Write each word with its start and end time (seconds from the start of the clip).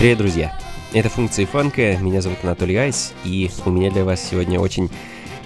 Привет, 0.00 0.16
друзья! 0.16 0.58
Это 0.94 1.10
функции 1.10 1.44
фанка, 1.44 1.98
меня 1.98 2.22
зовут 2.22 2.38
Анатолий 2.42 2.74
Айс, 2.76 3.12
и 3.22 3.50
у 3.66 3.70
меня 3.70 3.90
для 3.90 4.02
вас 4.02 4.26
сегодня 4.30 4.58
очень 4.58 4.88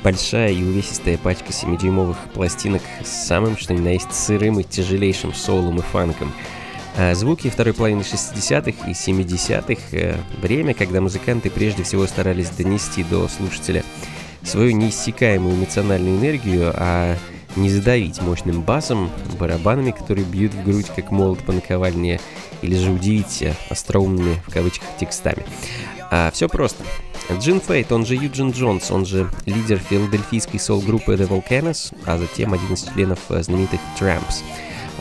большая 0.05 0.53
и 0.53 0.63
увесистая 0.63 1.19
пачка 1.19 1.49
7-дюймовых 1.49 2.15
пластинок 2.33 2.81
с 3.05 3.27
самым, 3.27 3.57
что 3.57 3.75
ни 3.75 3.81
на 3.81 3.89
есть, 3.89 4.15
сырым 4.15 4.61
и 4.61 4.63
тяжелейшим 4.63 5.35
соулом 5.35 5.79
и 5.79 5.83
фанком. 5.83 6.33
А 6.97 7.17
Звуки 7.17 7.51
второй 7.51 7.75
половины 7.75 8.03
60-х 8.03 8.89
и 8.89 8.93
70-х 8.93 9.83
э,— 9.91 10.19
время, 10.41 10.73
когда 10.73 11.01
музыканты 11.01 11.51
прежде 11.51 11.83
всего 11.83 12.07
старались 12.07 12.51
донести 12.51 13.03
до 13.03 13.27
слушателя 13.27 13.83
свою 14.45 14.71
неиссякаемую 14.71 15.57
эмоциональную 15.57 16.17
энергию, 16.17 16.73
а 16.77 17.17
не 17.57 17.71
задавить 17.71 18.21
мощным 18.21 18.63
басом, 18.63 19.11
барабанами, 19.39 19.91
которые 19.91 20.25
бьют 20.25 20.55
в 20.55 20.65
грудь, 20.65 20.91
как 20.95 21.11
молот 21.11 21.41
по 21.41 21.53
наковальне, 21.53 22.21
или 22.63 22.77
же 22.77 22.91
удивить 22.91 23.43
э, 23.43 23.55
остроумными, 23.69 24.37
в 24.47 24.53
кавычках, 24.53 24.89
текстами. 24.99 25.45
А 26.11 26.31
все 26.33 26.49
просто. 26.49 26.85
Джин 27.39 27.61
Фейт, 27.61 27.91
он 27.91 28.05
же 28.05 28.15
Юджин 28.15 28.51
Джонс, 28.51 28.91
он 28.91 29.07
же 29.07 29.29
лидер 29.47 29.79
филадельфийской 29.79 30.61
сол-группы 30.61 31.15
The 31.15 31.29
Volcanoes, 31.29 31.95
а 32.05 32.19
затем 32.19 32.53
один 32.53 32.75
из 32.75 32.85
членов 32.85 33.19
э, 33.31 33.43
знаменитых 33.43 33.81
Tramps. 33.99 34.43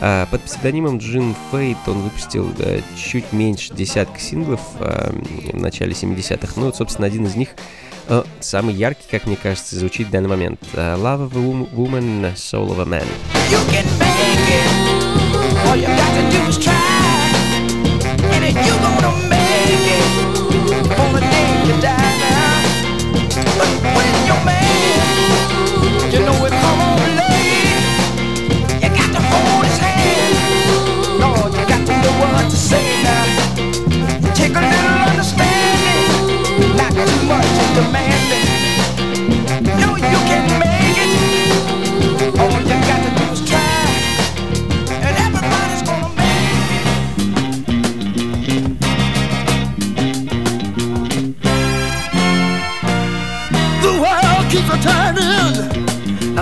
А 0.00 0.26
под 0.26 0.42
псевдонимом 0.42 0.98
Джин 0.98 1.34
Фейт 1.50 1.78
он 1.86 2.00
выпустил 2.02 2.52
чуть 2.96 3.32
меньше 3.32 3.72
десятка 3.74 4.18
синглов 4.20 4.60
э, 4.80 5.12
в 5.52 5.60
начале 5.60 5.92
70-х. 5.92 6.52
Ну, 6.56 6.66
вот, 6.66 6.76
собственно, 6.76 7.06
один 7.06 7.24
из 7.26 7.36
них 7.36 7.50
э, 8.08 8.22
самый 8.40 8.74
яркий, 8.74 9.04
как 9.10 9.26
мне 9.26 9.36
кажется, 9.36 9.76
звучит 9.78 10.08
в 10.08 10.10
данный 10.10 10.28
момент. 10.28 10.60
Э, 10.74 10.96
Love 10.96 11.30
of 11.30 11.36
a 11.36 11.40
Wom- 11.40 11.70
Woman, 11.74 12.34
Soul 12.34 12.70
of 12.76 12.80
a 12.80 12.84
Man. 12.84 13.06
You 13.50 13.58
can 13.70 13.86
make 13.98 14.50
it. 14.50 15.68
All 15.68 15.76
you 15.76 15.86
got 15.86 16.12
to 16.14 16.30
do 16.30 16.48
is 16.48 16.58
try. 16.58 16.74
And 18.34 18.44
if 18.44 18.56
you 18.66 18.74
gonna 18.82 19.13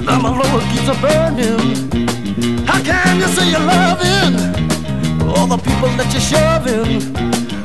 and 0.08 0.24
the 0.24 0.30
Lord 0.30 0.64
keeps 0.72 0.88
a 0.88 0.96
burning. 1.00 2.66
How 2.66 2.82
can 2.82 3.20
you 3.20 3.28
say 3.28 3.50
you're 3.50 3.60
loving 3.60 4.34
all 5.28 5.46
the 5.46 5.58
people 5.58 5.90
that 5.98 6.08
you're 6.12 6.28
shoving? 6.32 7.12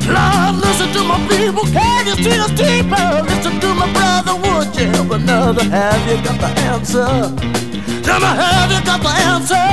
Lord, 0.07 0.55
listen 0.63 0.89
to 0.93 1.03
my 1.03 1.19
people, 1.27 1.63
can 1.73 2.07
you 2.07 2.15
see 2.23 2.39
us 2.39 2.51
deeper? 2.51 3.07
Listen 3.27 3.59
to 3.59 3.73
my 3.73 3.91
brother, 3.93 4.35
would 4.35 4.75
you 4.75 4.87
help 4.87 5.11
another? 5.11 5.63
Have 5.63 6.01
you 6.07 6.17
got 6.23 6.39
the 6.39 6.51
answer? 6.61 7.07
Tell 8.03 8.19
me, 8.19 8.27
have 8.27 8.71
you 8.71 8.81
got 8.85 9.01
the 9.01 9.13
answer? 9.33 9.67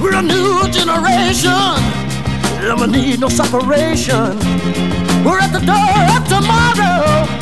We're 0.00 0.18
a 0.18 0.22
new 0.22 0.68
generation. 0.72 2.00
And 2.62 2.80
we 2.80 2.86
need 2.88 3.20
no 3.20 3.28
separation. 3.28 4.38
We're 5.24 5.40
at 5.40 5.52
the 5.52 5.60
door 5.64 5.94
of 6.16 6.26
tomorrow. 6.28 7.39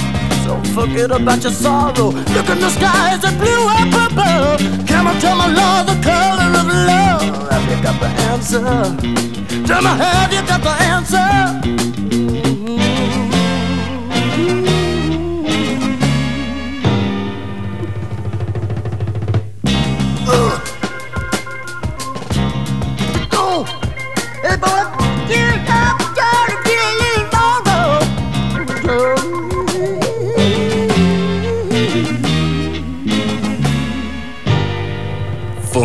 So 0.49 0.57
forget 0.73 1.11
about 1.11 1.43
your 1.43 1.53
sorrow. 1.53 2.09
Look 2.09 2.49
in 2.49 2.59
the 2.59 2.71
skies 2.71 3.21
that 3.21 3.37
blue 3.37 3.69
and 3.77 3.93
purple. 3.93 4.57
Come 4.87 5.07
on, 5.07 5.21
tell 5.21 5.37
my 5.37 5.47
love 5.47 5.85
the 5.87 6.01
color 6.01 6.49
of 6.61 6.67
love. 6.89 7.51
Have 7.53 7.69
you 7.69 7.83
got 7.83 8.01
the 8.01 8.09
answer? 8.33 8.65
Tell 9.67 9.83
me, 9.83 9.91
have 9.91 10.33
you 10.33 10.41
got 10.49 10.63
the 10.63 10.75
answer? 10.89 12.08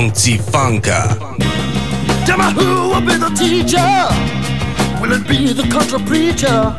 Funky 0.03 0.37
Funka. 0.37 1.17
Tell 2.25 2.37
me 2.37 2.51
who 2.51 2.89
will 2.89 2.99
be 2.99 3.15
the 3.15 3.29
teacher? 3.29 3.79
Will 5.01 5.13
it 5.13 5.25
be 5.25 5.53
the 5.53 5.63
country 5.71 5.97
preacher? 5.99 6.75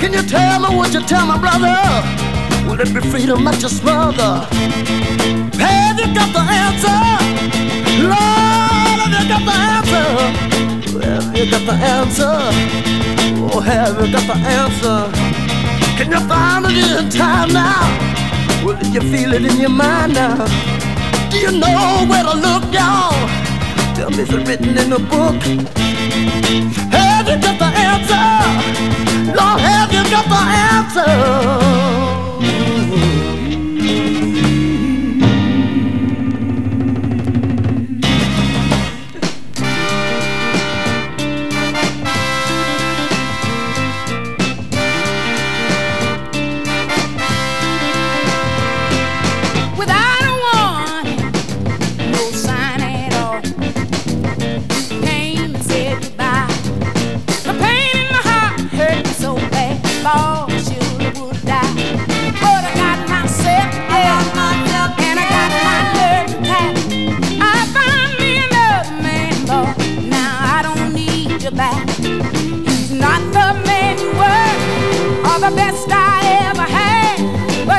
Can 0.00 0.14
you 0.14 0.22
tell 0.22 0.58
me 0.60 0.74
what 0.74 0.94
you 0.94 1.02
tell 1.02 1.26
my 1.26 1.36
brother? 1.36 1.76
Will 2.66 2.80
it 2.80 2.94
be 2.94 3.00
freedom 3.10 3.44
that 3.44 3.60
you 3.60 3.68
smother? 3.68 4.46
Have 5.60 5.98
you 6.00 6.14
got 6.14 6.32
the 6.32 6.40
answer? 6.64 7.00
Lord, 8.08 8.16
have 8.96 9.12
you 9.12 9.28
got 9.28 9.44
the 9.44 9.56
answer? 9.76 10.08
Have 11.04 11.36
you 11.36 11.50
got 11.50 11.66
the 11.66 11.76
answer? 11.76 12.36
Oh, 13.52 13.60
have 13.60 14.00
you 14.00 14.10
got 14.10 14.26
the 14.26 14.36
answer? 14.48 14.98
Can 15.98 16.10
you 16.10 16.20
find 16.26 16.64
it 16.64 17.04
in 17.04 17.10
time 17.10 17.52
now? 17.52 18.64
Will 18.64 18.82
you 18.86 19.02
feel 19.12 19.34
it 19.34 19.44
in 19.44 19.60
your 19.60 19.68
mind 19.68 20.14
now? 20.14 20.79
Do 21.30 21.38
you 21.38 21.52
know 21.52 22.06
where 22.08 22.24
to 22.24 22.34
look, 22.34 22.72
y'all? 22.72 23.14
Tell 23.94 24.10
me, 24.10 24.22
is 24.22 24.32
it 24.32 24.48
written 24.48 24.76
in 24.76 24.92
a 24.92 24.98
book? 24.98 25.36
Have 26.90 27.28
you 27.28 27.38
got 27.40 27.58
the 27.58 27.70
answer? 27.88 28.26
Lord, 29.36 29.60
have 29.60 29.92
you 29.92 30.02
got 30.10 30.26
the 30.28 30.40
answer? 30.74 31.69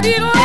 You 0.04 0.41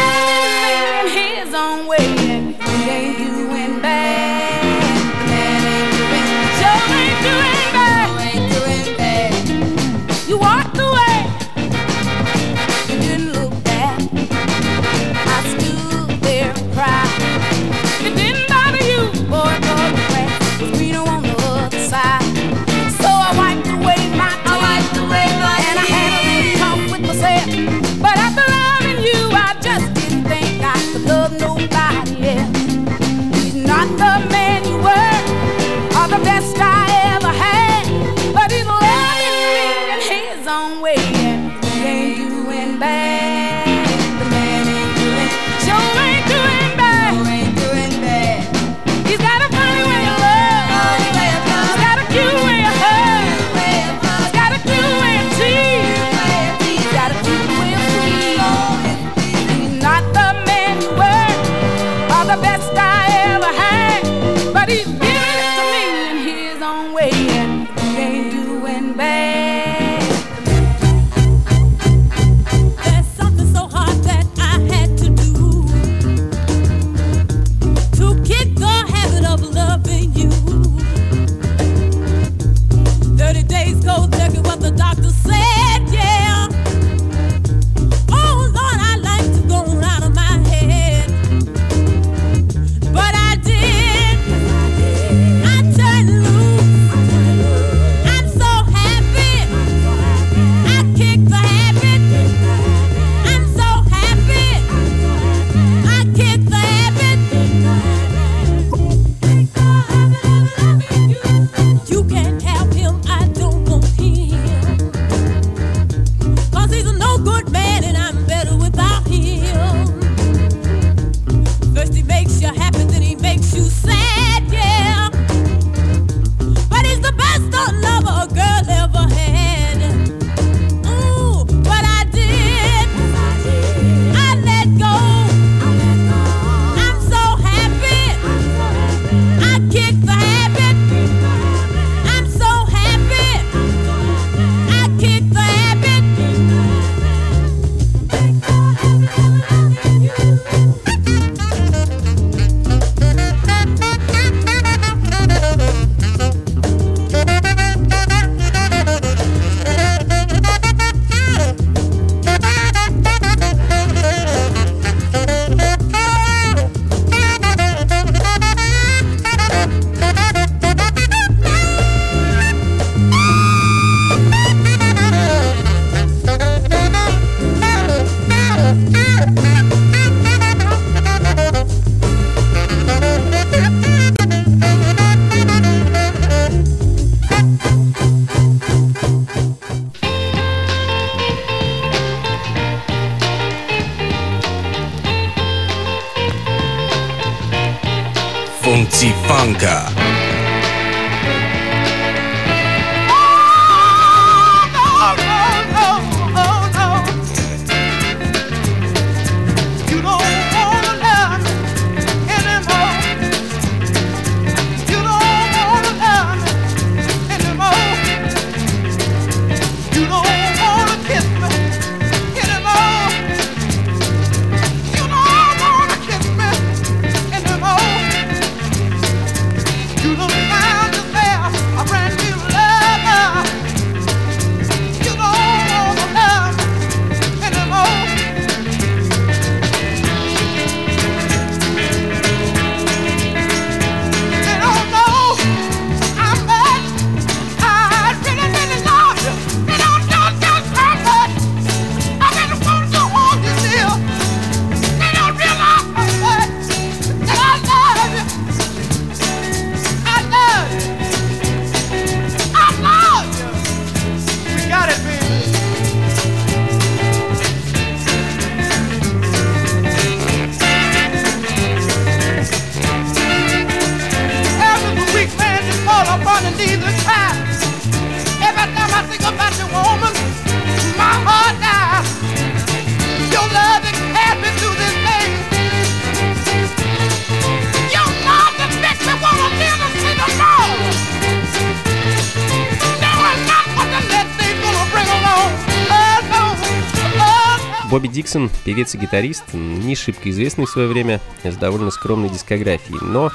Диксон, 298.26 298.50
певец 298.64 298.92
и 298.92 298.98
гитарист, 298.98 299.54
не 299.54 299.94
шибко 299.94 300.28
известный 300.30 300.66
в 300.66 300.70
свое 300.70 300.88
время, 300.88 301.20
с 301.44 301.54
довольно 301.54 301.92
скромной 301.92 302.28
дискографией, 302.28 302.98
но 303.00 303.30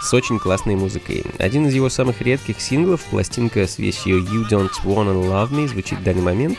с 0.00 0.14
очень 0.14 0.38
классной 0.38 0.76
музыкой. 0.76 1.24
Один 1.40 1.66
из 1.66 1.74
его 1.74 1.88
самых 1.88 2.22
редких 2.22 2.60
синглов, 2.60 3.02
пластинка 3.06 3.66
с 3.66 3.78
вещью 3.78 4.22
You 4.22 4.48
Don't 4.48 4.70
Wanna 4.84 5.20
Love 5.20 5.50
Me, 5.50 5.66
звучит 5.66 5.98
в 5.98 6.04
данный 6.04 6.22
момент. 6.22 6.58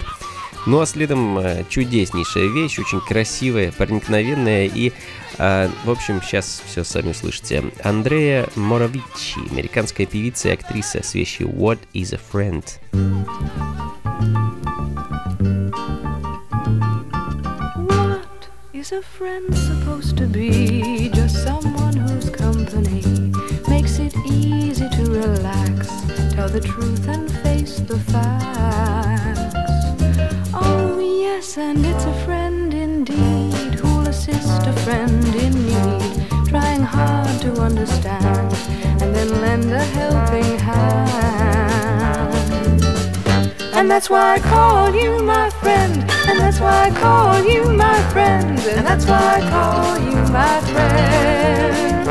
Ну 0.66 0.82
а 0.82 0.86
следом 0.86 1.40
э, 1.40 1.64
чудеснейшая 1.70 2.48
вещь, 2.50 2.78
очень 2.78 3.00
красивая, 3.00 3.72
проникновенная 3.72 4.66
и, 4.66 4.92
э, 5.38 5.70
в 5.86 5.90
общем, 5.90 6.22
сейчас 6.22 6.62
все 6.66 6.84
сами 6.84 7.12
услышите. 7.12 7.72
Андрея 7.86 8.50
Моровичи, 8.56 9.40
американская 9.50 10.06
певица 10.06 10.50
и 10.50 10.52
актриса 10.52 11.02
с 11.04 11.14
вещью 11.14 11.48
What 11.48 11.80
is 11.94 12.14
a 12.14 12.20
Friend. 12.34 12.66
Is 18.88 18.92
a 18.94 19.02
friend 19.02 19.58
supposed 19.58 20.18
to 20.18 20.26
be? 20.26 21.10
Just 21.10 21.44
someone 21.44 21.96
whose 21.96 22.30
company 22.30 23.02
makes 23.68 24.00
it 24.00 24.16
easy 24.26 24.88
to 24.90 25.04
relax, 25.12 25.88
tell 26.34 26.48
the 26.48 26.62
truth 26.62 27.08
and 27.08 27.30
face 27.44 27.80
the 27.80 28.00
facts. 28.12 29.56
Oh, 30.54 31.00
yes, 31.00 31.58
and 31.58 31.86
it's 31.86 32.06
a 32.06 32.14
friend 32.26 32.74
indeed 32.74 33.74
who'll 33.80 34.08
assist 34.08 34.68
a 34.68 34.74
friend 34.86 35.36
in 35.36 35.54
need, 35.72 36.48
trying 36.48 36.82
hard 36.82 37.42
to 37.42 37.52
understand 37.60 38.54
and 39.02 39.14
then 39.16 39.30
lend 39.42 39.72
a 39.72 39.84
helping 40.00 40.60
hand. 40.60 42.34
And 43.74 43.92
that's 43.92 44.10
why 44.10 44.36
I 44.36 44.40
call 44.40 44.96
you 44.96 45.24
my 45.24 45.50
friend. 45.50 46.07
And 46.30 46.40
that's 46.40 46.60
why 46.60 46.88
I 46.88 46.92
call 46.92 47.42
you 47.44 47.72
my 47.72 48.02
friend. 48.12 48.60
And 48.60 48.86
that's 48.86 49.06
why 49.06 49.38
I 49.38 49.42
call 49.50 49.98
you 49.98 50.16
my 50.32 50.60
friend. 50.72 52.06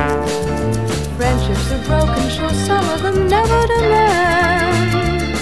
Friendships 1.19 1.71
are 1.73 1.85
broken, 1.85 2.29
sure, 2.31 2.55
some 2.69 2.89
of 2.95 3.03
them 3.03 3.29
never 3.29 3.67
to 3.73 3.79
mend. 3.93 5.37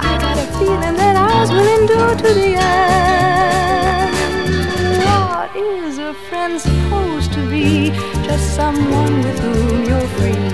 I 0.00 0.18
got 0.24 0.38
a 0.38 0.46
feeling 0.58 0.96
that 1.02 1.16
ours 1.16 1.50
will 1.50 1.68
endure 1.80 2.14
to 2.14 2.34
the 2.40 2.54
end. 2.56 4.14
What 5.04 5.50
is 5.56 5.98
a 5.98 6.14
friend 6.28 6.60
supposed 6.60 7.32
to 7.32 7.40
be? 7.50 7.90
Just 8.22 8.54
someone 8.54 9.22
with 9.24 9.38
whom 9.40 9.84
you're 9.88 10.10
free 10.18 10.50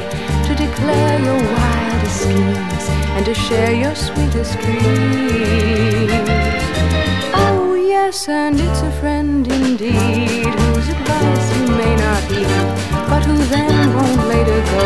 to 0.46 0.54
declare 0.54 1.18
your 1.20 1.40
wildest 1.54 2.20
schemes 2.22 2.84
and 3.14 3.24
to 3.26 3.34
share 3.34 3.74
your 3.74 3.94
sweetest 3.94 4.58
dreams. 4.60 6.55
Yes, 8.06 8.28
and 8.28 8.54
it's 8.60 8.82
a 8.82 8.92
friend 9.00 9.44
indeed 9.50 10.46
whose 10.46 10.88
advice 10.94 11.46
you 11.58 11.66
may 11.76 11.96
not 11.96 12.22
heed, 12.30 12.46
but 13.10 13.24
who 13.24 13.36
then 13.50 13.92
won't 13.96 14.28
later 14.28 14.60
go 14.70 14.82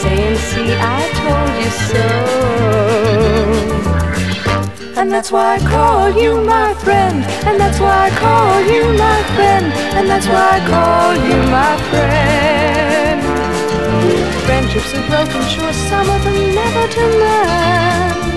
saying, 0.00 0.36
See, 0.48 0.72
I 0.96 1.00
told 1.20 1.52
you 1.60 1.70
so. 1.92 2.06
And 4.98 5.12
that's 5.12 5.30
why 5.30 5.56
I 5.56 5.58
call 5.58 6.08
you 6.22 6.40
my 6.40 6.72
friend, 6.72 7.22
and 7.46 7.60
that's 7.60 7.78
why 7.80 8.06
I 8.08 8.10
call 8.24 8.62
you 8.62 8.96
my 8.96 9.22
friend, 9.36 9.66
and 9.98 10.08
that's 10.08 10.26
why 10.26 10.48
I 10.56 10.60
call 10.72 11.16
you 11.28 11.38
my 11.52 11.76
friend. 11.90 13.20
Friendships 14.46 14.94
are 14.94 15.06
broken, 15.10 15.42
sure, 15.52 15.74
some 15.90 16.08
of 16.08 16.24
them 16.24 16.54
never 16.54 16.88
to 16.94 17.04
mend. 17.20 18.27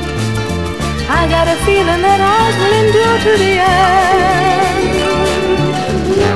I 1.13 1.27
got 1.27 1.45
a 1.45 1.57
feeling 1.67 2.01
that 2.07 2.21
ours 2.33 2.55
will 2.61 2.75
endure 2.83 3.17
to 3.27 3.33
the 3.43 3.53
end. 3.59 4.95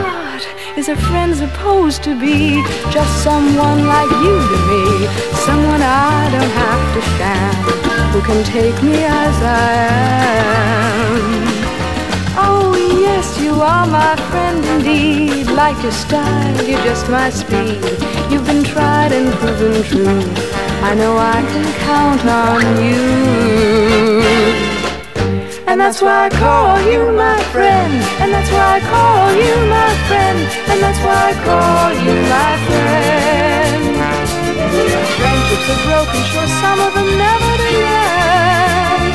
What 0.03 0.43
is 0.77 0.89
a 0.89 0.97
friend 1.07 1.31
supposed 1.33 2.03
to 2.03 2.13
be? 2.19 2.61
Just 2.91 3.23
someone 3.23 3.87
like 3.87 4.11
you 4.25 4.35
to 4.51 4.57
me, 4.69 4.83
someone 5.47 5.81
I 5.81 6.29
don't 6.35 6.53
have 6.63 6.83
to 6.95 7.01
sham, 7.15 7.55
who 8.11 8.19
can 8.21 8.43
take 8.43 8.77
me 8.83 8.97
as 9.05 9.35
I 9.41 9.75
am. 10.43 11.23
Oh, 12.37 12.75
yes, 13.07 13.39
you 13.39 13.53
are 13.61 13.87
my 13.87 14.15
friend 14.29 14.63
indeed. 14.75 15.47
Like 15.51 15.81
your 15.81 15.93
style, 15.93 16.67
you're 16.67 16.83
just 16.83 17.09
my 17.09 17.29
speed. 17.29 17.79
You've 18.29 18.45
been 18.45 18.63
tried 18.63 19.13
and 19.13 19.31
proven 19.39 19.83
true. 19.83 20.44
I 20.85 20.93
know 20.93 21.17
I 21.17 21.41
can 21.41 21.65
count 21.89 22.23
on 22.45 22.61
you. 22.85 23.05
And 25.65 25.81
that's 25.81 25.99
why 25.99 26.27
I 26.27 26.29
call 26.29 26.77
you 26.85 27.11
my 27.11 27.41
friend. 27.49 27.91
And 28.21 28.31
that's 28.31 28.51
why 28.51 28.77
I 28.77 28.79
call 28.93 29.33
you 29.33 29.55
my 29.65 29.91
friend. 30.07 30.37
And 30.69 30.77
that's 30.83 31.01
why 31.01 31.19
I 31.31 31.33
call 31.49 31.89
you 32.05 32.13
my 32.37 32.53
friend. 32.69 33.81
Friendships 35.17 35.67
are 35.73 35.81
broken, 35.89 36.21
sure, 36.29 36.49
some 36.61 36.79
of 36.79 36.93
them 36.93 37.09
never 37.17 37.51
to 37.63 37.71
end. 37.81 39.09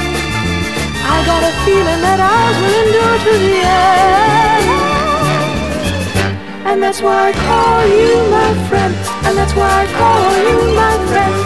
I 1.06 1.16
got 1.30 1.42
a 1.50 1.52
feeling 1.62 2.00
that 2.02 2.18
ours 2.18 2.56
will 2.62 2.76
endure 2.82 3.18
to 3.26 3.34
the 3.46 3.56
end. 3.62 4.66
And 6.66 6.82
that's 6.82 7.00
why 7.00 7.30
I 7.30 7.32
call 7.46 7.86
you 7.86 8.26
my 8.28 8.50
friend. 8.68 9.09
And 9.26 9.36
that's 9.36 9.54
why 9.54 9.68
I 9.68 9.86
call 9.98 10.32
you 10.48 10.74
my 10.74 10.96
friend. 11.08 11.40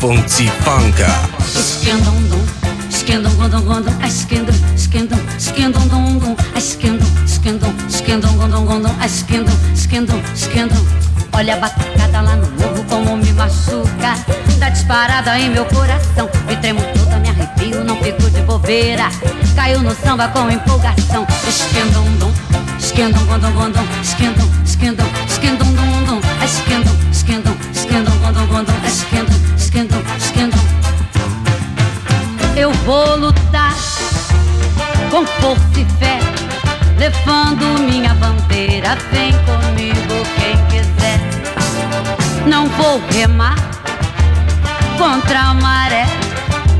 Funky 0.00 0.46
Funka. 0.62 2.57
Skendon, 2.98 3.32
gondom, 3.36 3.64
gondom, 3.64 3.94
ai 4.02 4.10
skendon, 4.10 4.54
skendon, 4.76 5.18
skendon, 5.38 5.88
dom, 5.88 6.18
dom, 6.18 6.36
ai 6.54 6.60
skendon, 6.60 7.06
skendon, 7.26 7.72
skendon, 7.88 8.36
gondom, 8.36 8.66
gondom, 8.66 8.94
ai 9.00 9.08
skendon, 9.08 9.54
skendon, 9.74 10.20
skendon. 10.34 10.84
Olha 11.32 11.54
a 11.54 11.58
batucada 11.58 12.20
lá 12.20 12.34
no 12.34 12.50
morro 12.58 12.84
como 12.88 13.16
me 13.16 13.32
machuca 13.32 14.14
Dá 14.58 14.70
disparada 14.70 15.38
em 15.38 15.50
meu 15.50 15.64
coração 15.66 16.28
Me 16.48 16.56
tremo 16.56 16.80
toda, 16.94 17.18
me 17.18 17.28
arrepio, 17.28 17.84
não 17.84 17.96
fico 18.02 18.28
de 18.30 18.40
bobeira 18.42 19.08
Caiu 19.54 19.80
no 19.80 19.94
samba 19.94 20.26
com 20.28 20.50
empolgação 20.50 21.24
Esquendom, 21.46 22.04
dom, 22.18 22.32
esquendom, 22.80 23.24
gondom, 23.26 23.52
gondom 23.52 23.84
Esquendom, 24.02 24.48
esquendom, 24.64 25.06
esquendom, 25.28 25.72
dom, 25.74 26.04
dom 26.06 26.20
Esquendom, 26.44 26.96
esquendom, 27.12 27.56
esquendom, 27.72 28.18
gondom, 28.18 28.46
gondom 28.46 28.74
Esquendom, 28.84 29.36
esquendom, 29.56 30.02
eu 32.58 32.72
vou 32.72 33.14
lutar 33.14 33.72
com 35.12 35.24
força 35.24 35.62
e 35.76 35.86
fé, 36.00 36.18
levando 36.98 37.78
minha 37.88 38.12
bandeira. 38.14 38.98
Vem 39.12 39.32
comigo 39.44 40.26
quem 40.34 40.56
quiser. 40.66 41.20
Não 42.48 42.66
vou 42.70 43.00
remar 43.12 43.54
contra 44.98 45.38
a 45.38 45.54
maré. 45.54 46.04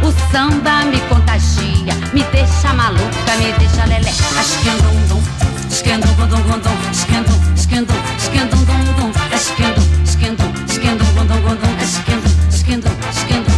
O 0.02 0.10
samba 0.32 0.84
me 0.86 0.98
contagia, 1.02 1.94
me 2.12 2.24
deixa 2.32 2.74
maluca, 2.74 3.36
me 3.38 3.52
deixa 3.52 3.84
lelé. 3.84 4.10
Esquendam, 4.10 4.96
dum, 5.08 5.22
esquendam, 5.70 6.12
gondom, 6.14 6.42
gondom, 6.42 6.76
esquendam, 6.90 7.36
esquendam, 7.54 7.96
esquendam, 8.18 8.64
dum, 8.64 8.84
dum, 8.94 9.12
esquendam, 9.32 9.84
esquendam, 10.04 10.52
esquendam, 10.68 11.06
gondom, 11.14 11.40
gondom, 11.40 11.76
esquendam, 11.80 12.32
esquendam, 12.50 12.92
esquendam. 13.12 13.54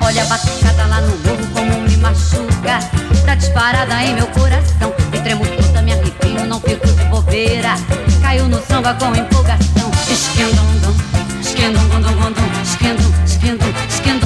Olha 0.00 0.22
a 0.22 0.26
batucada 0.26 0.59
disparada 3.40 4.02
em 4.04 4.14
meu 4.14 4.26
coração. 4.28 4.94
Me 5.10 5.20
tremo 5.20 5.44
toda, 5.44 5.82
me 5.82 5.92
arrepio, 5.92 6.46
não 6.46 6.60
fico 6.60 6.86
de 6.86 7.04
bobeira. 7.04 7.74
Caiu 8.22 8.46
no 8.46 8.62
samba 8.66 8.94
com 8.94 9.14
empolgação. 9.16 9.90
Esquendam, 10.08 10.64
dum, 10.82 11.40
esquendam, 11.40 11.82
gondom, 11.88 12.12
gondom 12.12 12.62
Esquendam, 12.62 14.19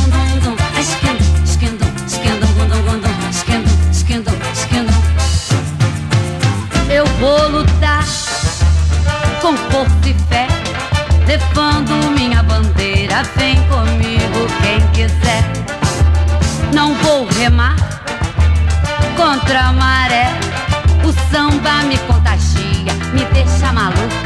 me 21.87 21.99
contagia, 22.07 22.95
me 23.13 23.25
deixa 23.33 23.73
maluca, 23.73 24.24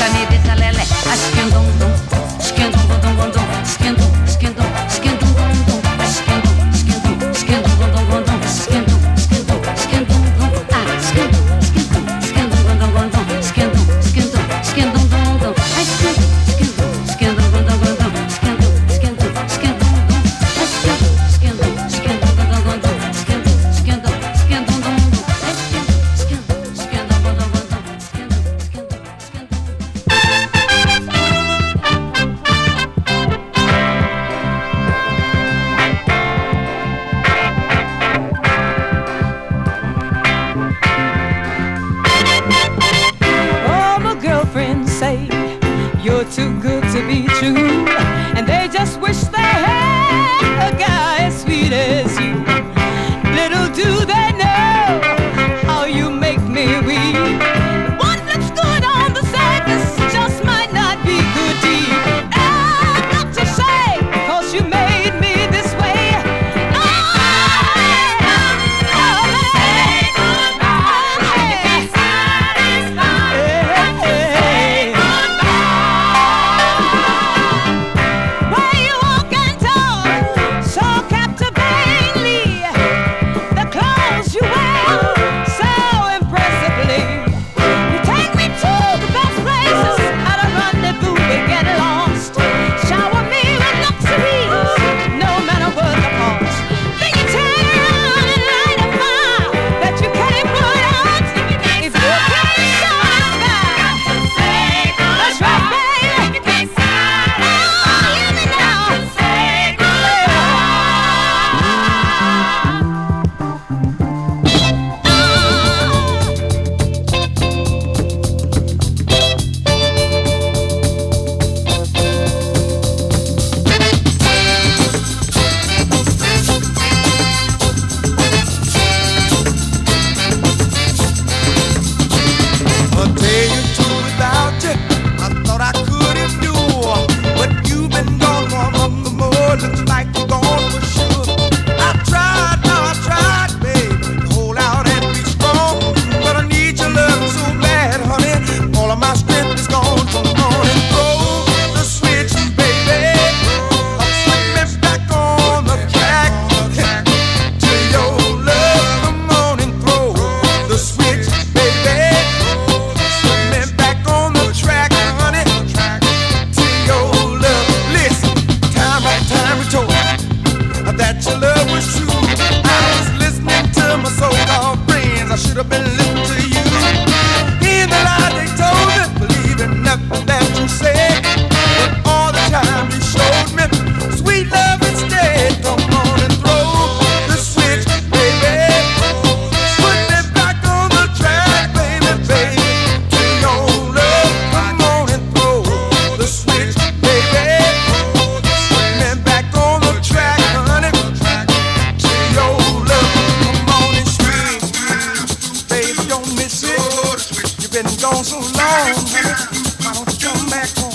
back 210.50 210.70
home. 210.78 210.92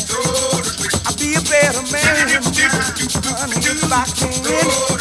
I'll 1.06 1.15
be 1.17 1.36
a 1.36 1.41
better 1.41 1.82
man, 1.91 2.27
if 2.29 2.47
I 3.91 4.06
can. 4.15 4.92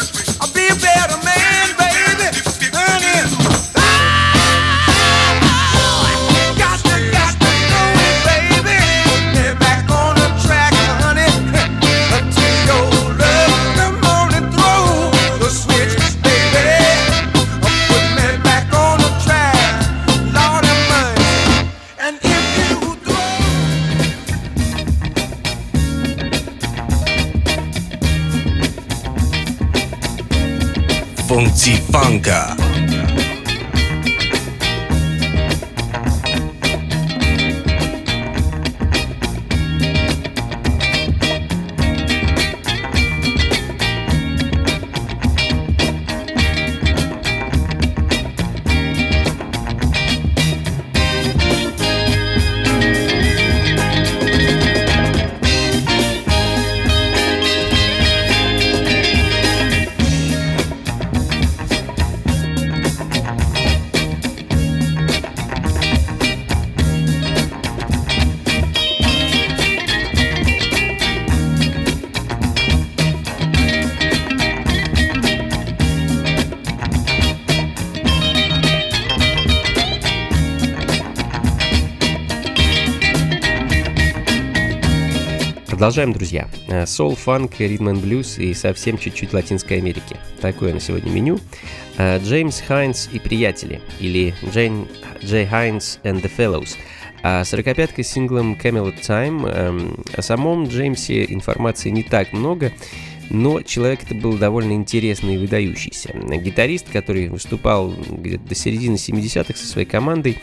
Funka. 31.93 32.52
Продолжаем, 85.83 86.13
друзья. 86.13 86.47
Э, 86.69 86.83
soul, 86.83 87.19
funk, 87.21 87.55
ритм 87.59 87.89
and 87.89 87.99
блюз 87.99 88.37
и 88.37 88.53
совсем 88.53 88.97
чуть-чуть 88.97 89.33
Латинской 89.33 89.79
Америки. 89.79 90.15
Такое 90.39 90.73
на 90.73 90.79
сегодня 90.79 91.11
меню. 91.11 91.41
Э, 91.97 92.19
Джеймс 92.23 92.61
Хайнс 92.61 93.09
и 93.11 93.19
приятели, 93.19 93.81
или 93.99 94.33
Джейн, 94.49 94.87
Джей 95.21 95.45
Хайнс 95.45 95.99
and 96.05 96.21
the 96.21 96.31
Fellows. 96.37 96.77
А 97.21 97.43
45 97.43 97.99
с 97.99 98.07
синглом 98.07 98.53
Camelot 98.53 99.01
Time. 99.01 99.45
Эм, 99.45 100.05
о 100.15 100.21
самом 100.21 100.69
Джеймсе 100.69 101.25
информации 101.25 101.89
не 101.89 102.03
так 102.03 102.31
много, 102.31 102.71
но 103.29 103.61
человек 103.61 104.03
это 104.03 104.15
был 104.15 104.37
довольно 104.37 104.71
интересный 104.71 105.35
и 105.35 105.37
выдающийся. 105.37 106.13
Гитарист, 106.13 106.89
который 106.93 107.27
выступал 107.27 107.91
где-то 107.91 108.47
до 108.47 108.55
середины 108.55 108.95
70-х 108.95 109.59
со 109.59 109.67
своей 109.67 109.85
командой, 109.87 110.37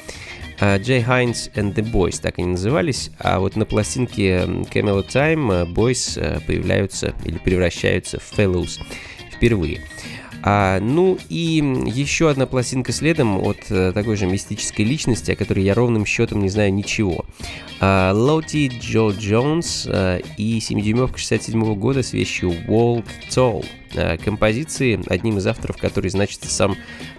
а, 0.60 0.78
Джей 0.78 1.02
Хайнс 1.02 1.48
и 1.48 1.60
the 1.60 1.90
Boys, 1.90 2.20
так 2.20 2.38
они 2.38 2.48
назывались, 2.48 3.10
а 3.18 3.40
вот 3.40 3.56
на 3.56 3.64
пластинке 3.64 4.42
Camelot 4.72 5.08
Time 5.08 5.48
а, 5.50 5.64
Boys 5.64 6.18
а, 6.20 6.40
появляются 6.40 7.14
или 7.24 7.38
превращаются 7.38 8.20
в 8.20 8.32
Fellows 8.38 8.78
впервые. 9.32 9.80
А, 10.42 10.80
ну 10.80 11.18
и 11.28 11.62
еще 11.86 12.30
одна 12.30 12.46
пластинка 12.46 12.92
следом 12.92 13.38
от 13.38 13.58
а, 13.70 13.92
такой 13.92 14.16
же 14.16 14.26
мистической 14.26 14.84
личности, 14.84 15.30
о 15.30 15.36
которой 15.36 15.64
я 15.64 15.74
ровным 15.74 16.06
счетом 16.06 16.40
не 16.40 16.48
знаю 16.48 16.72
ничего. 16.72 17.24
А, 17.80 18.12
Лоти 18.12 18.70
Джо 18.80 19.10
Джонс 19.10 19.86
а, 19.88 20.18
и 20.36 20.58
7-дюймовка 20.58 21.18
67 21.18 21.74
года 21.74 22.02
с 22.02 22.12
вещью 22.12 22.50
World 22.66 23.06
Toll. 23.30 23.64
А, 23.96 24.16
композиции, 24.16 25.00
одним 25.08 25.38
из 25.38 25.46
авторов 25.46 25.76
которой 25.76 26.08
значится 26.08 26.48
сам 26.48 26.76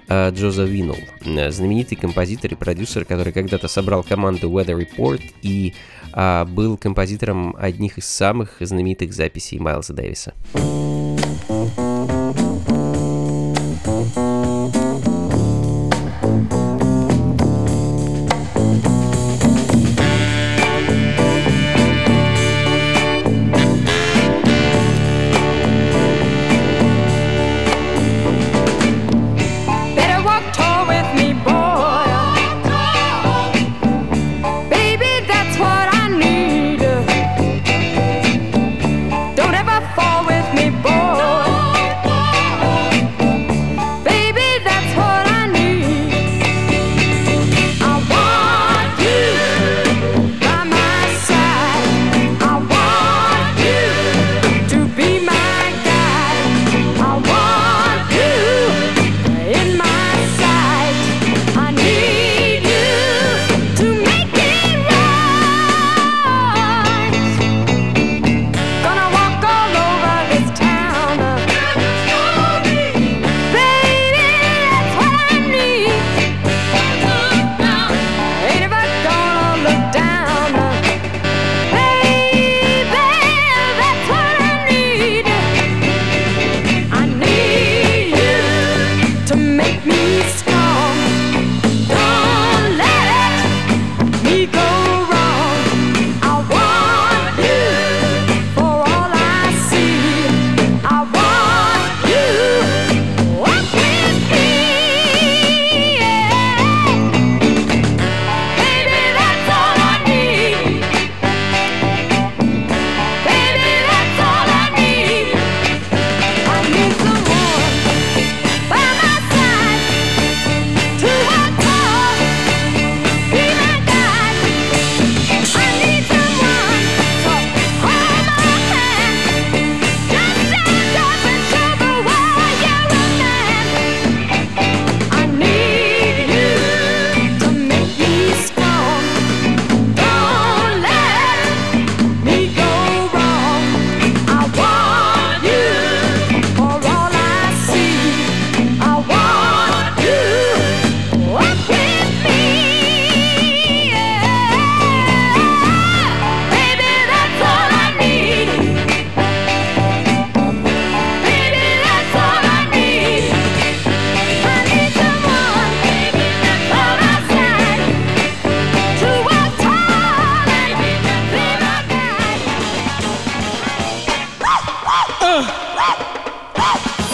а, 0.07 0.31
Джоза 0.31 0.63
Виннелл, 0.63 0.97
знаменитый 1.51 1.97
композитор 1.97 2.53
и 2.53 2.55
продюсер, 2.55 3.05
который 3.05 3.33
когда-то 3.33 3.67
собрал 3.67 4.03
команду 4.03 4.49
Weather 4.49 4.77
Report 4.77 5.21
и 5.41 5.73
а, 6.13 6.45
был 6.45 6.77
композитором 6.77 7.55
одних 7.57 7.97
из 7.97 8.05
самых 8.05 8.57
знаменитых 8.59 9.13
записей 9.13 9.59
Майлза 9.59 9.93
Дэвиса. 9.93 10.33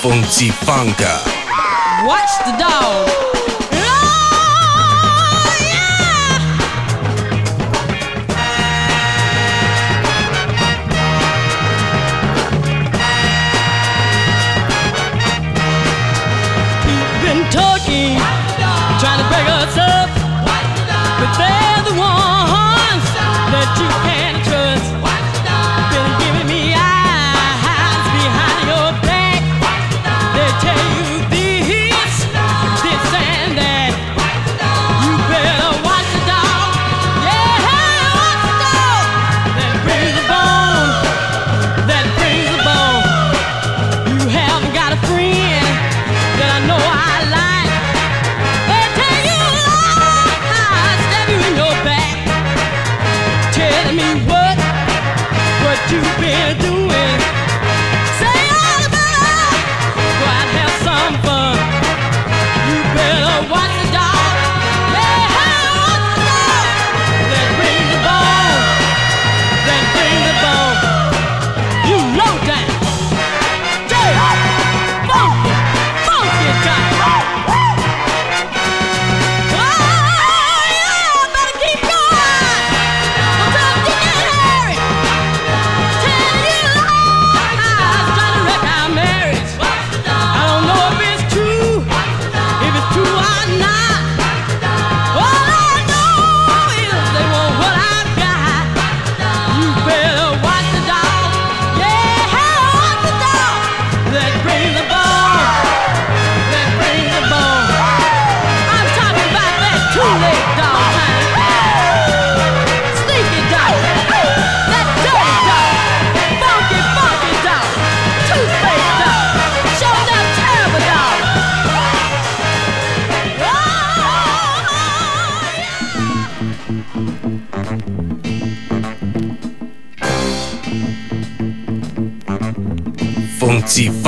Funka. 0.10 1.20
Watch 2.08 2.38
the 2.46 2.56
dog. 2.58 3.27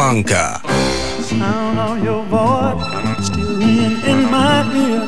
Blanca. 0.09 0.59
Sound 1.21 1.77
of 1.77 2.03
your 2.03 2.23
voice 2.23 3.27
still 3.27 3.59
ringing 3.59 4.01
in 4.11 4.19
my 4.31 4.65
ear. 4.73 5.03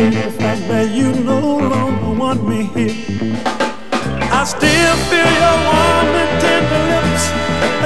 In 0.00 0.10
the 0.14 0.30
fact 0.38 0.62
that 0.68 0.94
you 0.94 1.12
no 1.24 1.40
longer 1.58 2.20
want 2.20 2.48
me 2.48 2.66
here. 2.74 2.94
I 4.30 4.44
still 4.44 4.96
feel 5.10 5.32
your 5.42 5.58
warm 5.66 6.08
and 6.22 6.32
tender 6.44 6.82
lips 6.92 7.24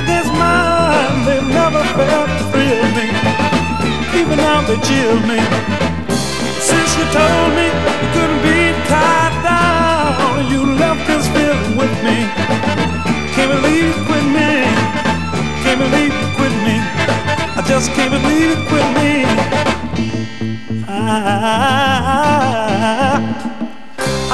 against 0.00 0.32
mine. 0.36 1.24
They 1.24 1.40
never 1.58 1.84
felt 1.96 2.30
thrill 2.52 2.84
me. 2.98 3.06
Even 4.20 4.36
now 4.36 4.60
they 4.68 4.78
chill 4.88 5.16
me. 5.30 5.40
Since 6.60 6.98
you 6.98 7.04
told 7.16 7.54
me. 7.54 7.59
just 17.80 17.92
can't 17.94 18.10
believe 18.10 18.50
it 18.50 18.64
with 18.70 18.88
me. 19.00 19.24
I, 20.86 21.16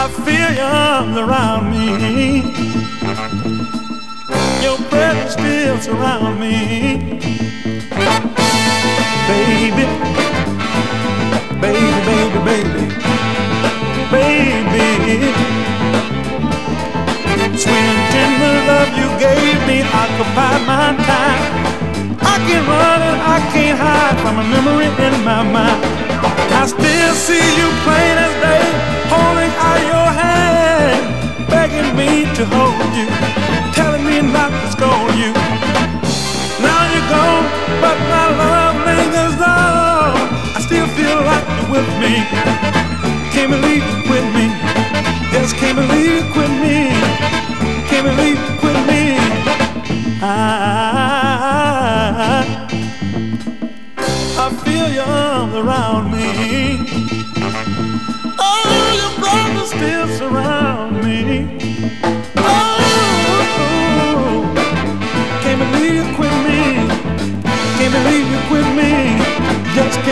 I 0.03 0.05
feel 0.25 0.51
your 0.61 0.67
arms 0.67 1.17
around 1.17 1.71
me. 1.71 1.87
Your 4.65 4.79
breath 4.91 5.31
still 5.31 5.79
surrounds 5.79 6.41
me. 6.41 6.57
Baby, 9.31 9.87
baby, 11.63 12.01
baby, 12.09 12.41
baby, 14.11 14.43
baby. 14.75 15.19
Sweet 17.63 17.99
tender 18.11 18.55
love 18.67 18.91
you 18.99 19.09
gave 19.21 19.59
me 19.69 19.79
occupied 19.83 20.63
my 20.67 20.97
time. 21.07 21.86
I 22.37 22.39
can 22.45 22.69
run 22.69 23.01
and 23.01 23.17
I 23.17 23.39
can't 23.49 23.79
hide 23.81 24.17
from 24.21 24.37
a 24.37 24.45
memory 24.45 24.93
in 24.93 25.15
my 25.25 25.41
mind. 25.41 25.81
I 26.53 26.69
still 26.69 27.15
see 27.17 27.41
you 27.57 27.69
plain 27.81 28.15
as 28.21 28.35
day, 28.45 28.65
holding 29.09 29.53
out 29.57 29.81
your 29.89 30.09
hand, 30.21 31.01
begging 31.49 31.97
me 31.97 32.29
to 32.37 32.45
hold 32.45 32.77
you, 32.93 33.09
telling 33.73 34.05
me 34.05 34.21
not 34.21 34.53
to 34.53 34.69
scold 34.69 35.17
you. 35.17 35.33
Now 36.61 36.81
you're 36.93 37.09
gone, 37.09 37.49
but 37.81 37.97
my 38.13 38.29
love 38.37 38.77
lingers 38.85 39.41
on. 39.41 40.21
I 40.53 40.61
still 40.61 40.89
feel 40.93 41.17
like 41.25 41.47
you're 41.57 41.73
with 41.81 41.89
me. 42.05 42.21
Can't 43.33 43.49
believe 43.49 43.81
you're 43.81 44.13
with 44.13 44.29
me. 44.37 44.53
Yes, 45.33 45.57
can't 45.57 45.81
believe 45.81 46.21
you're 46.21 46.37
with 46.37 46.51
me. 46.53 46.56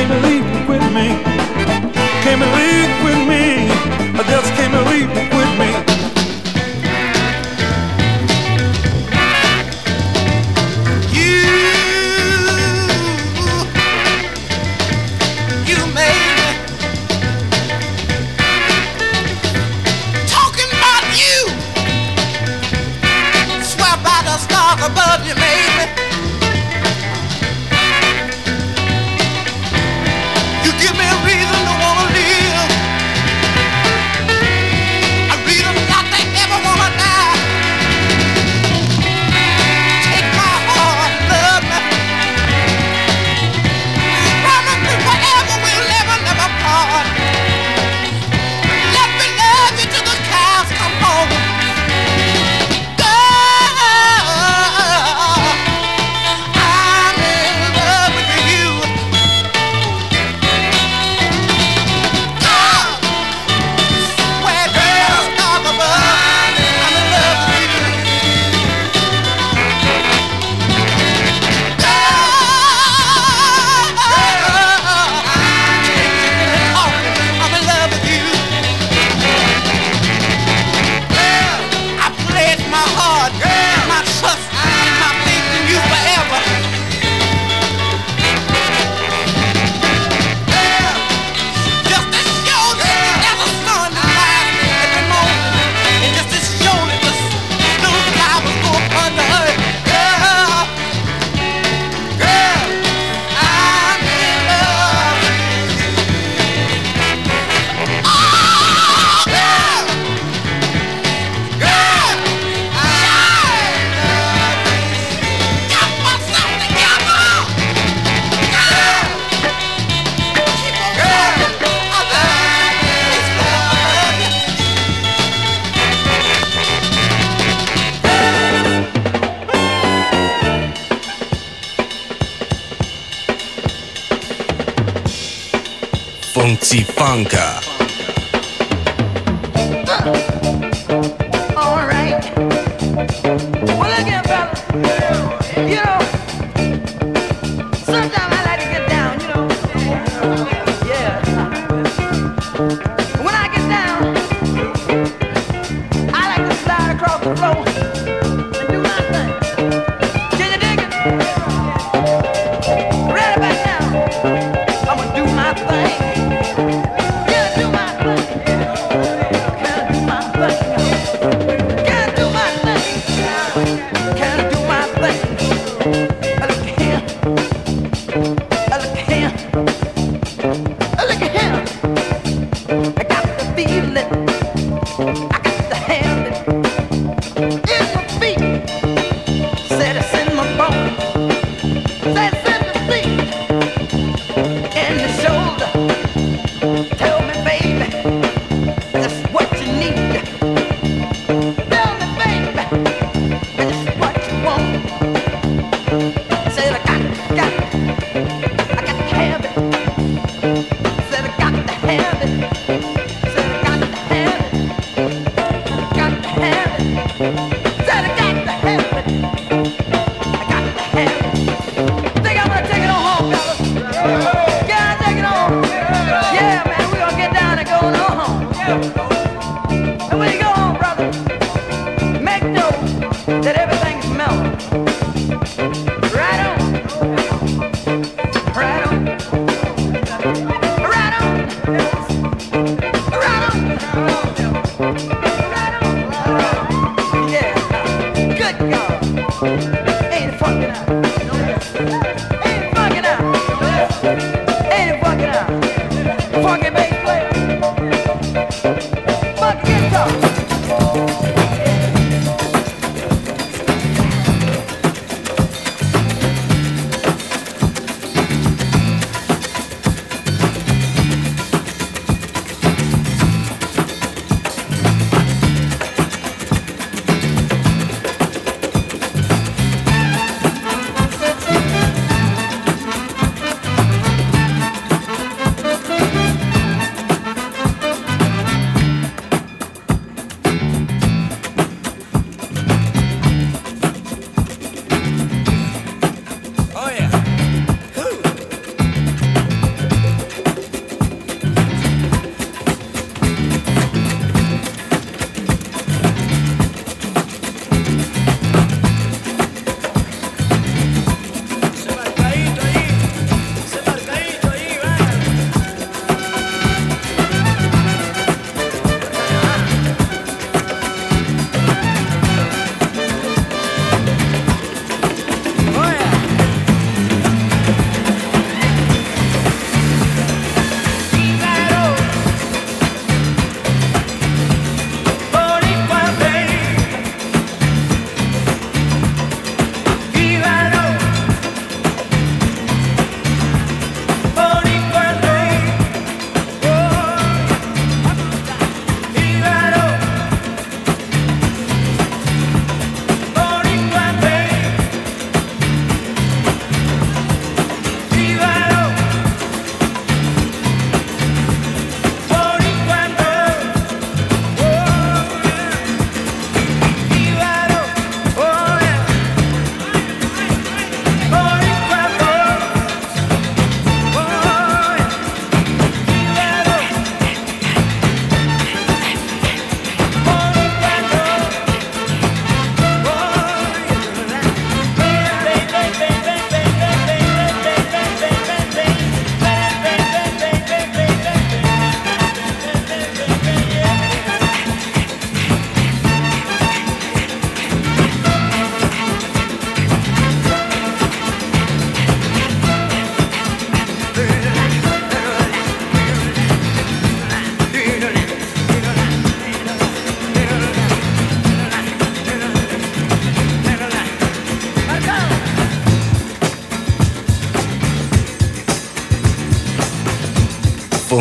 believe. 0.08 0.33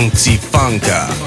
Funky 0.03 0.37
Funka. 0.37 1.22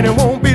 and 0.00 0.06
it 0.06 0.16
won't 0.16 0.42
be 0.42 0.54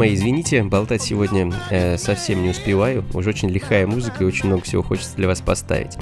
мои, 0.00 0.14
извините, 0.14 0.62
болтать 0.62 1.02
сегодня 1.02 1.52
э, 1.68 1.98
совсем 1.98 2.42
не 2.42 2.48
успеваю. 2.48 3.04
Уж 3.12 3.26
очень 3.26 3.50
лихая 3.50 3.86
музыка 3.86 4.24
и 4.24 4.26
очень 4.26 4.46
много 4.46 4.62
всего 4.62 4.82
хочется 4.82 5.14
для 5.16 5.26
вас 5.26 5.42
поставить. 5.42 5.98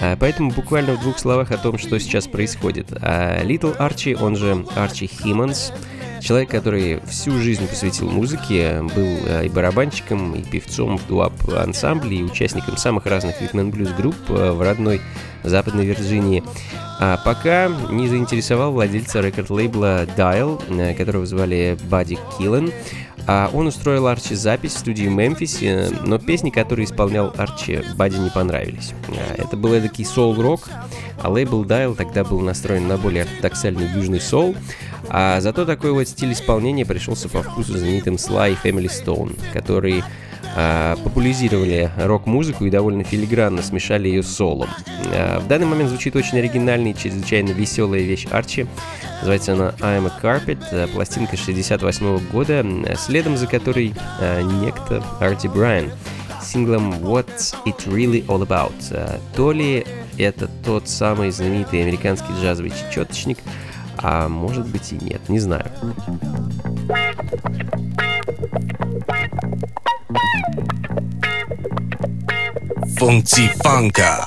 А, 0.00 0.16
поэтому 0.16 0.50
буквально 0.50 0.94
в 0.94 1.00
двух 1.02 1.18
словах 1.18 1.50
о 1.50 1.58
том, 1.58 1.76
что 1.76 2.00
сейчас 2.00 2.26
происходит. 2.26 2.88
А, 3.02 3.44
Little 3.44 3.76
Арчи, 3.76 4.14
он 4.14 4.36
же 4.36 4.64
Арчи 4.74 5.06
Химмонс, 5.06 5.74
человек, 6.22 6.48
который 6.48 7.00
всю 7.06 7.32
жизнь 7.38 7.68
посвятил 7.68 8.08
музыке, 8.08 8.80
был 8.82 9.18
э, 9.26 9.44
и 9.44 9.48
барабанщиком, 9.50 10.34
и 10.34 10.42
певцом 10.42 10.96
в 10.96 11.06
дуап 11.06 11.34
ансамбле, 11.54 12.16
и 12.16 12.22
участником 12.22 12.78
самых 12.78 13.04
разных 13.04 13.42
ритм 13.42 13.68
блюз 13.68 13.90
групп 13.90 14.16
э, 14.30 14.52
в 14.52 14.62
родной 14.62 15.02
Западной 15.42 15.84
Вирджинии. 15.84 16.42
А 16.98 17.18
пока 17.24 17.70
не 17.90 18.08
заинтересовал 18.08 18.72
владельца 18.72 19.20
рекорд-лейбла 19.20 20.06
Dial, 20.16 20.62
э, 20.70 20.94
которого 20.94 21.26
звали 21.26 21.76
Бадди 21.90 22.18
Киллен. 22.38 22.72
А 23.26 23.50
он 23.54 23.66
устроил 23.66 24.06
Арчи 24.06 24.34
запись 24.34 24.74
в 24.74 24.78
студии 24.78 25.06
Мемфисе, 25.06 25.90
но 26.04 26.18
песни, 26.18 26.50
которые 26.50 26.84
исполнял 26.84 27.32
Арчи, 27.36 27.80
Бадди 27.96 28.16
не 28.16 28.30
понравились. 28.30 28.92
А, 29.08 29.34
Это 29.36 29.56
был 29.56 29.72
эдакий 29.72 30.04
соул-рок, 30.04 30.68
а 31.22 31.30
лейбл 31.30 31.64
Dial 31.64 31.94
тогда 31.94 32.22
был 32.24 32.40
настроен 32.40 32.86
на 32.86 32.98
более 32.98 33.22
ортодоксальный 33.22 33.88
южный 33.94 34.20
соул, 34.20 34.54
а 35.08 35.40
зато 35.40 35.64
такой 35.64 35.92
вот 35.92 36.06
стиль 36.08 36.32
исполнения 36.32 36.84
пришелся 36.84 37.28
по 37.28 37.42
вкусу 37.42 37.78
знаменитым 37.78 38.16
Sly 38.16 38.52
и 38.52 38.68
Family 38.68 38.90
Stone, 38.90 39.38
которые 39.52 40.04
а, 40.56 40.96
популяризировали 40.96 41.90
рок-музыку 41.96 42.64
и 42.64 42.70
довольно 42.70 43.04
филигранно 43.04 43.62
смешали 43.62 44.08
ее 44.08 44.22
с 44.22 44.34
солом. 44.34 44.68
А, 45.12 45.40
в 45.40 45.48
данный 45.48 45.66
момент 45.66 45.90
звучит 45.90 46.14
очень 46.16 46.38
оригинальная 46.38 46.92
и 46.92 46.96
чрезвычайно 46.96 47.50
веселая 47.50 48.02
вещь 48.02 48.26
Арчи. 48.30 48.66
Называется 49.18 49.54
она 49.54 49.74
I'm 49.80 50.06
a 50.06 50.12
Carpet, 50.22 50.62
а, 50.70 50.86
пластинка 50.88 51.36
68 51.36 52.18
года, 52.30 52.64
а, 52.64 52.96
следом 52.96 53.36
за 53.36 53.46
которой 53.46 53.94
а, 54.20 54.42
некто 54.42 55.02
Арти 55.20 55.48
Брайан 55.48 55.90
синглом 56.42 56.92
What's 56.92 57.54
It 57.64 57.86
Really 57.86 58.24
All 58.26 58.46
About. 58.46 59.20
То 59.34 59.52
ли 59.52 59.84
это 60.18 60.48
тот 60.64 60.88
самый 60.88 61.30
знаменитый 61.30 61.82
американский 61.82 62.32
джазовый 62.40 62.70
чечеточник, 62.70 63.38
а 63.96 64.28
может 64.28 64.66
быть 64.66 64.92
и 64.92 64.96
нет, 64.96 65.26
не 65.28 65.40
знаю. 65.40 65.70
Funky 72.98 73.50
Funka. 73.62 74.26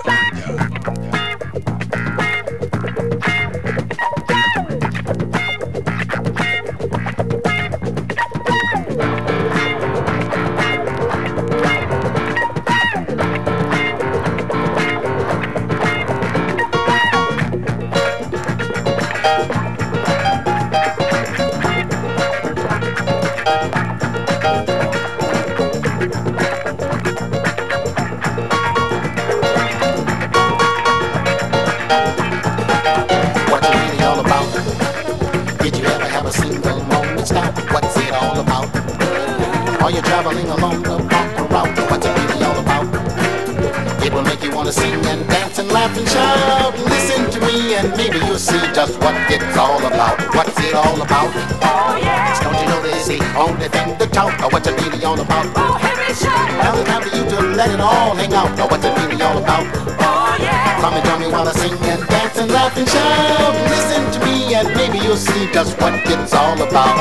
And 45.98 46.08
laugh 46.14 46.74
and 46.74 46.78
shout. 46.78 46.90
Listen 46.90 47.30
to 47.32 47.40
me 47.48 47.76
and 47.76 47.90
maybe 47.98 48.18
you'll 48.26 48.38
see 48.38 48.60
just 48.74 48.98
what 49.00 49.16
it's 49.32 49.58
all 49.58 49.80
about. 49.86 50.20
What's 50.36 50.58
it 50.60 50.74
all 50.76 51.02
about? 51.02 51.32
Oh 51.62 51.98
yeah, 52.02 52.40
Don't 52.42 52.60
you 52.60 52.68
know 52.70 52.82
this 52.82 53.10
is 53.10 53.20
the 53.20 53.38
only 53.38 53.68
thing 53.70 53.98
to 53.98 54.08
talk? 54.08 54.34
Or 54.44 54.50
what's 54.50 54.68
it 54.68 54.76
really 54.82 55.04
all 55.04 55.20
about? 55.20 55.46
oh 55.56 55.78
hear 55.78 55.96
me 55.98 56.14
shout. 56.14 56.50
Now 56.62 56.78
it's 56.78 56.90
time 56.90 57.02
for 57.02 57.16
you 57.16 57.24
to 57.26 57.56
let 57.56 57.70
it 57.72 57.80
all 57.80 58.16
hang 58.16 58.34
out. 58.34 58.60
Or 58.60 58.68
what's 58.68 58.86
it 58.86 58.94
really 58.98 59.22
all 59.22 59.38
about? 59.38 59.66
Oh 60.00 60.38
yeah, 60.40 60.80
Come 60.82 60.94
and 60.94 61.06
join 61.06 61.20
me 61.22 61.28
while 61.28 61.48
I 61.48 61.52
sing 61.54 61.74
and 61.74 62.08
dance 62.08 62.38
and 62.38 62.52
laugh 62.52 62.78
and 62.78 62.88
shout. 62.88 63.54
Listen 63.70 64.04
to 64.14 64.26
me 64.26 64.54
and 64.56 64.68
maybe 64.76 65.00
you'll 65.00 65.18
see 65.18 65.52
just 65.52 65.80
what 65.82 65.94
it's 66.06 66.34
all 66.34 66.60
about. 66.62 66.98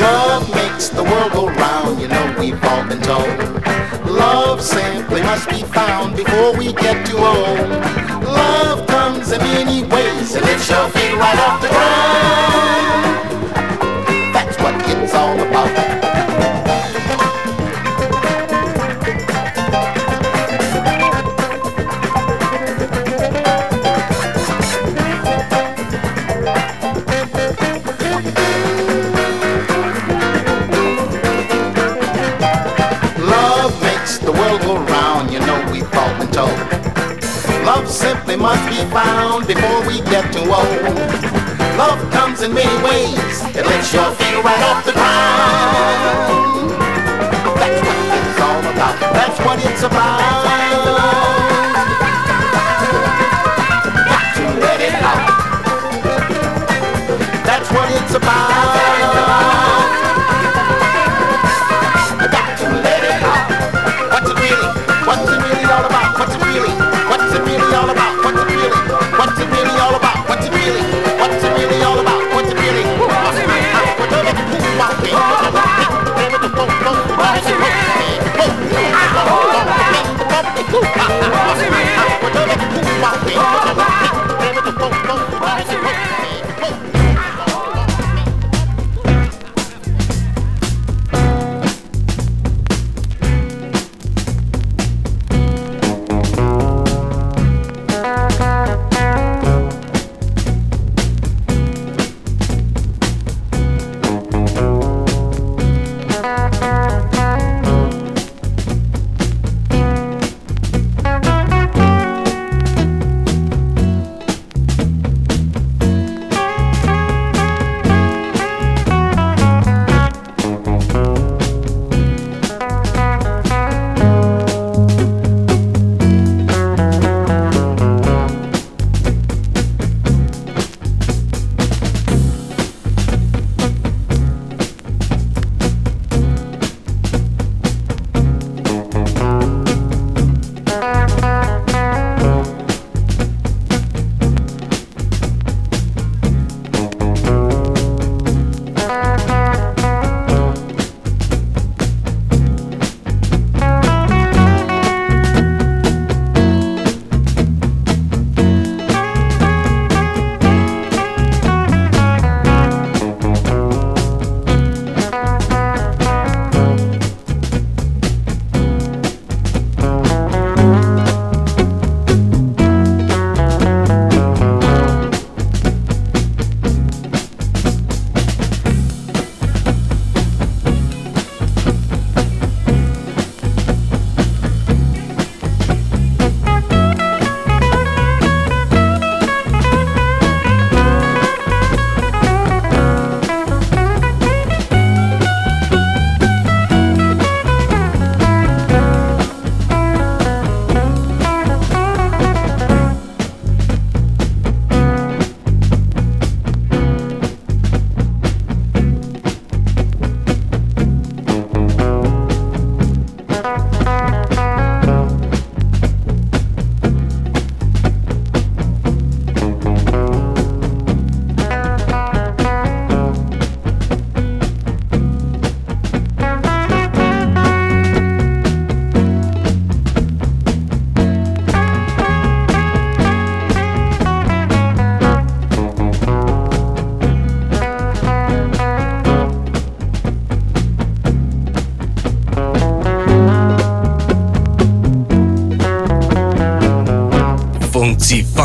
Love 0.00 0.48
makes 0.54 0.88
the 0.88 1.04
world 1.04 1.32
go 1.32 1.46
round, 1.48 2.00
you 2.00 2.08
know 2.08 2.34
we've 2.38 2.62
all 2.64 2.84
been 2.88 3.00
told. 3.02 3.28
Love 4.10 4.60
simply 4.60 5.22
must 5.22 5.48
be 5.48 5.62
found 5.62 6.16
before 6.16 6.56
we 6.56 6.72
get 6.72 7.06
too 7.06 7.16
old. 7.18 7.70
Love 8.24 8.89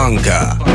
Funka. 0.06 0.75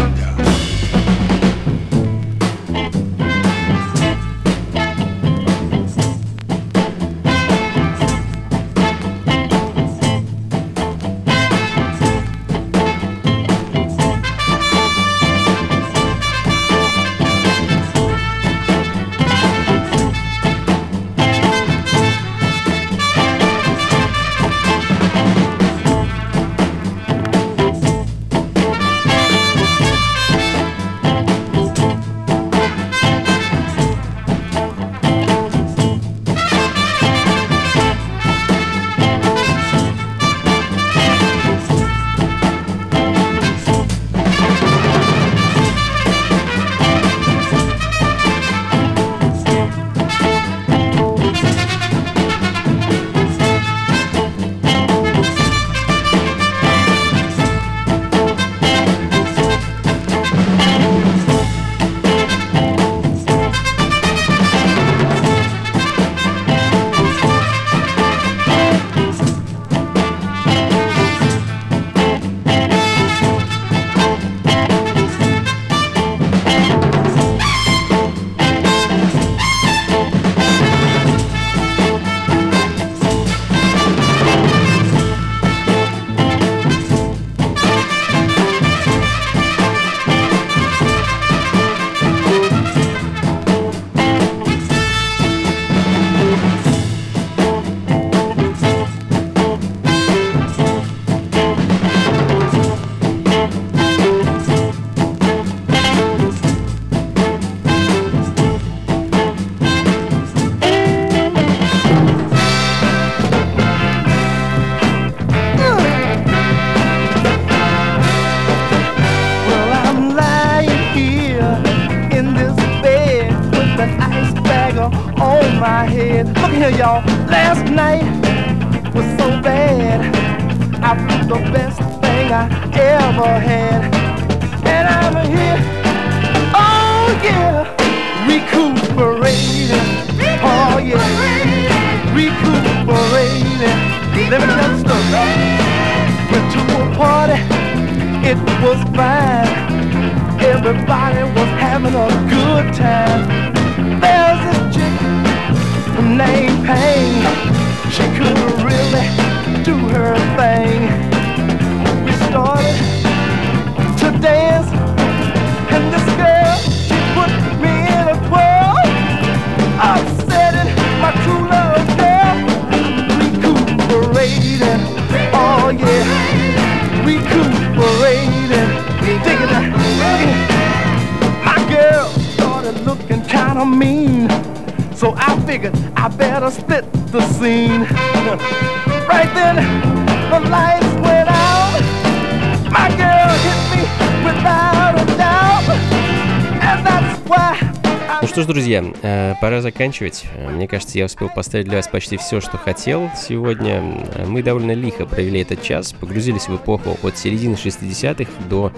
Ну 198.22 198.28
что 198.28 198.42
ж, 198.42 198.46
друзья, 198.46 198.84
э, 199.02 199.34
пора 199.40 199.62
заканчивать. 199.62 200.26
Э, 200.34 200.50
Мне 200.50 200.68
кажется, 200.68 200.98
я 200.98 201.06
успел 201.06 201.30
поставить 201.30 201.64
для 201.66 201.76
вас 201.78 201.88
почти 201.88 202.18
все, 202.18 202.42
что 202.42 202.58
хотел 202.58 203.10
сегодня. 203.16 203.82
Э, 204.14 204.26
Мы 204.26 204.42
довольно 204.42 204.72
лихо 204.72 205.06
провели 205.06 205.40
этот 205.40 205.62
час, 205.62 205.94
погрузились 205.94 206.46
в 206.46 206.54
эпоху 206.56 206.98
от 207.02 207.16
середины 207.16 207.54
60-х 207.54 208.30
до 208.50 208.72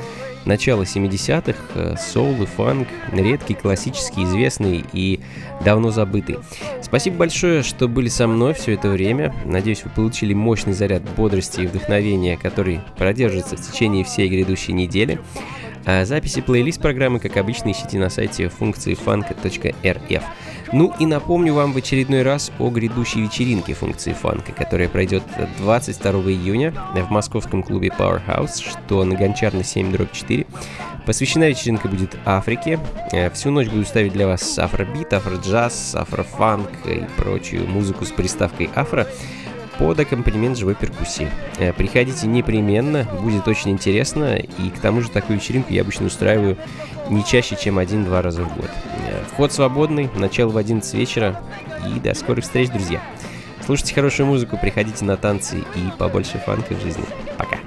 начала 0.44 0.82
70-х. 0.84 1.58
Э, 1.74 1.96
Соул 1.98 2.40
и 2.40 2.46
фанк, 2.46 2.86
редкий, 3.10 3.54
классический, 3.54 4.22
известный 4.22 4.84
и 4.92 5.18
давно 5.64 5.90
забытый. 5.90 6.38
Спасибо 6.80 7.16
большое, 7.16 7.64
что 7.64 7.88
были 7.88 8.08
со 8.08 8.28
мной 8.28 8.54
все 8.54 8.74
это 8.74 8.90
время. 8.90 9.34
Надеюсь, 9.44 9.82
вы 9.82 9.90
получили 9.90 10.34
мощный 10.34 10.72
заряд 10.72 11.02
бодрости 11.16 11.62
и 11.62 11.66
вдохновения, 11.66 12.36
который 12.36 12.80
продержится 12.96 13.56
в 13.56 13.60
течение 13.60 14.04
всей 14.04 14.28
грядущей 14.28 14.72
недели. 14.72 15.18
А 15.84 16.04
записи 16.04 16.40
плейлист 16.40 16.80
программы, 16.80 17.18
как 17.18 17.36
обычно, 17.36 17.72
ищите 17.72 17.98
на 17.98 18.08
сайте 18.08 18.48
функции 18.48 18.94
фанка.рф. 18.94 20.22
Ну 20.72 20.92
и 20.98 21.06
напомню 21.06 21.54
вам 21.54 21.72
в 21.72 21.76
очередной 21.76 22.22
раз 22.22 22.50
о 22.58 22.70
грядущей 22.70 23.22
вечеринке 23.22 23.74
функции 23.74 24.12
фанка, 24.12 24.52
которая 24.52 24.88
пройдет 24.88 25.22
22 25.58 26.12
июня 26.30 26.72
в 26.94 27.10
московском 27.10 27.62
клубе 27.62 27.88
Powerhouse, 27.88 28.62
что 28.62 29.04
на 29.04 29.14
Гончарной 29.16 29.64
7 29.64 29.92
4. 30.10 30.46
Посвящена 31.04 31.48
вечеринка 31.48 31.88
будет 31.88 32.16
Африке. 32.24 32.78
Э, 33.10 33.28
Всю 33.30 33.50
ночь 33.50 33.68
буду 33.68 33.84
ставить 33.84 34.12
для 34.12 34.26
вас 34.26 34.58
афробит, 34.58 35.12
афроджаз, 35.12 35.96
афрофанк 35.96 36.70
и 36.86 37.04
прочую 37.16 37.66
музыку 37.68 38.04
с 38.04 38.10
приставкой 38.10 38.70
афро 38.76 39.08
под 39.78 40.00
аккомпанемент 40.00 40.58
живой 40.58 40.74
перкуссии. 40.74 41.28
Э, 41.58 41.72
Приходите 41.72 42.26
непременно, 42.26 43.04
будет 43.20 43.48
очень 43.48 43.70
интересно, 43.70 44.36
и 44.36 44.70
к 44.70 44.78
тому 44.78 45.00
же 45.00 45.10
такую 45.10 45.38
вечеринку 45.38 45.72
я 45.72 45.82
обычно 45.82 46.06
устраиваю 46.06 46.56
не 47.10 47.24
чаще, 47.24 47.56
чем 47.56 47.78
один-два 47.78 48.22
раза 48.22 48.42
в 48.44 48.56
год. 48.56 48.70
Э, 49.08 49.22
Вход 49.32 49.52
свободный, 49.52 50.08
начало 50.14 50.50
в 50.50 50.56
11 50.56 50.94
вечера, 50.94 51.40
и 51.94 51.98
до 52.00 52.14
скорых 52.14 52.44
встреч, 52.44 52.70
друзья. 52.70 53.02
Слушайте 53.64 53.94
хорошую 53.94 54.26
музыку, 54.26 54.58
приходите 54.60 55.04
на 55.04 55.16
танцы 55.16 55.58
и 55.58 55.98
побольше 55.98 56.38
фанка 56.44 56.74
в 56.74 56.80
жизни. 56.82 57.04
Пока. 57.38 57.58